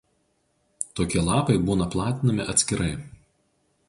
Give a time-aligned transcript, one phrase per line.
[0.99, 2.91] Tokie lapai būna platinami atskirai.